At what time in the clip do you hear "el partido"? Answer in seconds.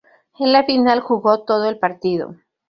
1.69-2.35